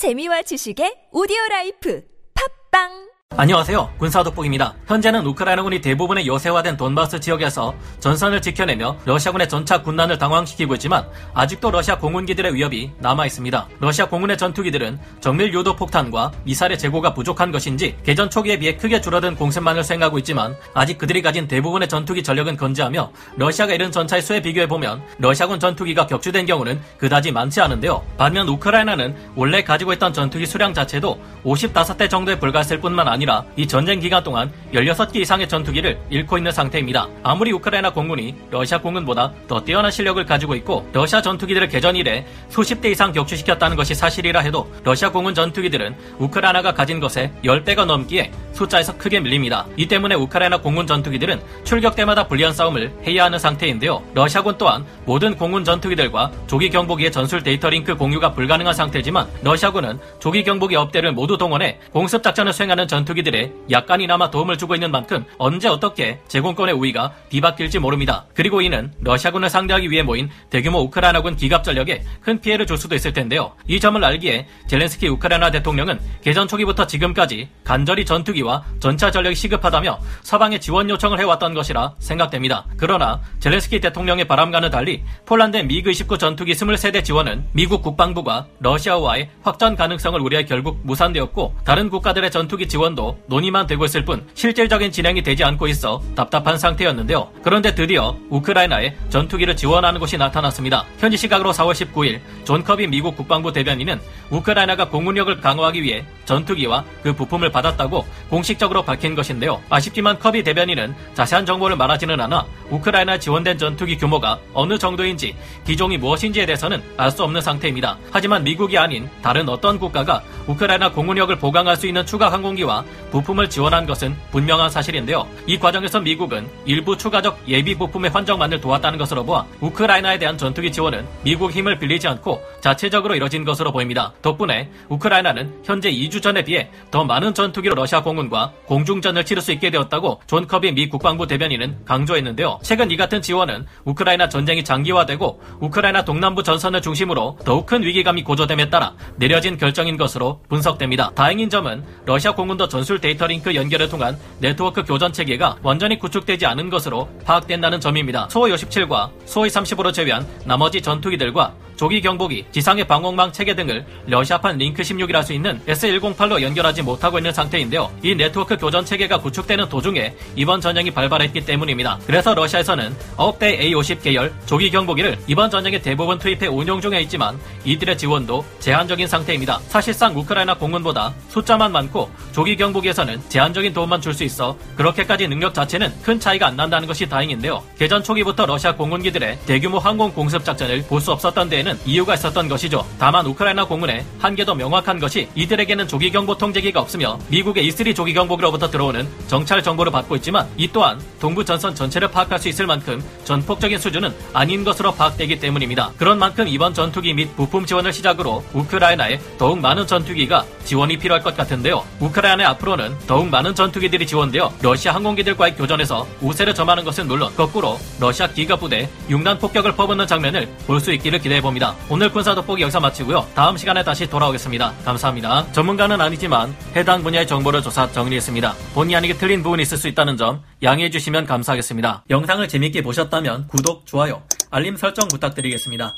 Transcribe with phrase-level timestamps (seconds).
[0.00, 2.00] 재미와 지식의 오디오 라이프.
[2.32, 3.09] 팟빵
[3.40, 3.94] 안녕하세요.
[3.96, 4.74] 군사독복입니다.
[4.86, 11.96] 현재는 우크라이나군이 대부분의 요새화된 돈바스 지역에서 전선을 지켜내며 러시아군의 전차 군단을 당황시키고 있지만 아직도 러시아
[11.96, 13.66] 공군기들의 위협이 남아 있습니다.
[13.78, 19.36] 러시아 공군의 전투기들은 정밀 유도 폭탄과 미사일의 재고가 부족한 것인지 개전 초기에 비해 크게 줄어든
[19.36, 24.68] 공습만을 수행하고 있지만 아직 그들이 가진 대부분의 전투기 전력은 건재하며 러시아가 잃은 전차의 수에 비교해
[24.68, 28.04] 보면 러시아군 전투기가 격추된 경우는 그다지 많지 않은데요.
[28.18, 33.66] 반면 우크라이나는 원래 가지고 있던 전투기 수량 자체도 55대 정도에 불과했을 뿐만 아니라 아니라 이
[33.66, 37.08] 전쟁 기간 동안 16개 이상의 전투기를 잃고 있는 상태입니다.
[37.22, 42.80] 아무리 우크라이나 공군이 러시아 공군보다 더 뛰어난 실력을 가지고 있고 러시아 전투기들을 개전 이래 수십
[42.80, 48.96] 대 이상 격추시켰다는 것이 사실이라 해도 러시아 공군 전투기들은 우크라이나가 가진 것의 10배가 넘기에 숫자에서
[48.96, 49.66] 크게 밀립니다.
[49.76, 54.02] 이 때문에 우크라이나 공군 전투기들은 출격 때마다 불리한 싸움을 해야 하는 상태인데요.
[54.14, 60.42] 러시아군 또한 모든 공군 전투기들과 조기 경보기의 전술 데이터 링크 공유가 불가능한 상태지만 러시아군은 조기
[60.42, 65.68] 경보기 업대를 모두 동원해 공습 작전을 수행하는 전투 전투기들에 약간이나마 도움을 주고 있는 만큼 언제
[65.68, 68.26] 어떻게 제공권의 우위가 뒤바뀔지 모릅니다.
[68.34, 73.12] 그리고 이는 러시아군을 상대하기 위해 모인 대규모 우크라이나군 기갑 전력에 큰 피해를 줄 수도 있을
[73.12, 73.52] 텐데요.
[73.66, 79.98] 이 점을 알기에 젤렌스키 우크라이나 대통령은 개전 초기부터 지금까지 간절히 전투기 와 전차 전력이 시급하다며
[80.22, 82.66] 서방에 지원 요청을 해왔던 것이라 생각됩니다.
[82.76, 89.76] 그러나 젤렌스키 대통령의 바람과는 달리 폴란드의 미그 29 전투기 23대 지원은 미국 국방부가 러시아와의 확전
[89.76, 95.44] 가능성을 우려해 결국 무산되었고 다른 국가들의 전투기 지원도 논의만 되고 있을 뿐 실질적인 진행이 되지
[95.44, 97.30] 않고 있어 답답한 상태였는데요.
[97.42, 100.84] 그런데 드디어 우크라이나에 전투기를 지원하는 곳이 나타났습니다.
[100.98, 107.12] 현지 시각으로 4월 19일 존 커비 미국 국방부 대변인은 우크라이나가 공군력을 강화하기 위해 전투기와 그
[107.12, 109.60] 부품을 받았다고 공식적으로 밝힌 것인데요.
[109.68, 115.36] 아쉽지만 커비 대변인은 자세한 정보를 말하지는 않아 우크라이나 지원된 전투기 규모가 어느 정도인지
[115.66, 117.98] 기종이 무엇인지에 대해서는 알 수 없는 상태입니다.
[118.12, 123.84] 하지만 미국이 아닌 다른 어떤 국가가 우크라이나 공군력을 보강할 수 있는 추가 항공기와 부품을 지원한
[123.84, 125.26] 것은 분명한 사실인데요.
[125.48, 131.04] 이 과정에서 미국은 일부 추가적 예비 부품의 환정만을 도왔다는 것으로 보아 우크라이나에 대한 전투기 지원은
[131.24, 134.12] 미국 힘을 빌리지 않고 자체적으로 이뤄진 것으로 보입니다.
[134.22, 139.52] 덕분에 우크라이나는 현재 2주 전에 비해 더 많은 전투기로 러시아 공군 과 공중전을 치를 수
[139.52, 142.60] 있게 되었다고 존 커비 미 국방부 대변인은 강조했는데요.
[142.62, 148.70] 최근 이 같은 지원은 우크라이나 전쟁이 장기화되고 우크라이나 동남부 전선을 중심으로 더욱 큰 위기감이 고조됨에
[148.70, 151.12] 따라 내려진 결정인 것으로 분석됩니다.
[151.14, 156.70] 다행인 점은 러시아 공군도 전술 데이터 링크 연결을 통한 네트워크 교전 체계가 완전히 구축되지 않은
[156.70, 158.28] 것으로 파악된다는 점입니다.
[158.30, 164.82] 수호이 57과 수호이 35를 제외한 나머지 전투기들과 조기 경보기, 지상의 방공망 체계 등을 러시아판 링크
[164.82, 167.90] 16이라 수 있는 S108로 연결하지 못하고 있는 상태인데요.
[168.02, 171.98] 이 네트워크 교전 체계가 구축되는 도중에 이번 전쟁이 발발했기 때문입니다.
[172.06, 177.98] 그래서 러시아에서는 9대 A50 계열 조기 경보기를 이번 전쟁에 대부분 투입해 운용 중에 있지만 이들의
[177.98, 179.60] 지원도 제한적인 상태입니다.
[179.68, 185.92] 사실상 우크라이나 공군보다 숫자만 많고 조기 경보기에서는 제한적인 도움만 줄 수 있어 그렇게까지 능력 자체는
[186.02, 187.62] 큰 차이가 안 난다는 것이 다행인데요.
[187.78, 192.84] 개전 초기부터 러시아 공군기들의 대규모 항공 공습 작전을 볼 수 없었던 데에는 이유가 있었던 것이죠.
[192.98, 198.70] 다만 우크라이나 공군의 한계도 명확한 것이 이들에게는 조기 경보 통제기가 없으며 미국의 E3 조기 경보기로부터
[198.70, 203.78] 들어오는 정찰 정보를 받고 있지만 이 또한 동부 전선 전체를 파악할 수 있을 만큼 전폭적인
[203.78, 205.92] 수준은 아닌 것으로 파악되기 때문입니다.
[205.96, 211.36] 그런 만큼 이번 전투기 및 부품 지원을 시작으로 우크라이나에 더욱 많은 전투기가 지원이 필요할 것
[211.36, 211.84] 같은데요.
[212.00, 218.26] 우크라이나 앞으로는 더욱 많은 전투기들이 지원되어 러시아 항공기들과의 교전에서 우세를 점하는 것은 물론 거꾸로 러시아
[218.26, 221.74] 기갑 부대 융단 폭격을 퍼붓는 장면을 볼 수 있기를 기대해 봅니다.
[221.90, 223.26] 오늘 군사 돋보기 여기서 마치고요.
[223.34, 224.72] 다음 시간에 다시 돌아오겠습니다.
[224.82, 225.52] 감사합니다.
[225.52, 228.54] 전문가는 아니지만 해당 분야의 정보를 조사 정리했습니다.
[228.74, 232.04] 본의 아니게 틀린 부분이 있을 수 있다는 점 양해해 주시면 감사하겠습니다.
[232.10, 235.94] 영상을 재밌게 보셨다면 구독, 좋아요, 알림 설정 부탁드리겠습니다.